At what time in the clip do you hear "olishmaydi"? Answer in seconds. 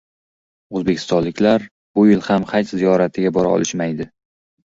3.59-4.11